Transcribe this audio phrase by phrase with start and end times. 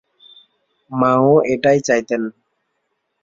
[0.91, 2.21] মাও এটাই চাইতেন।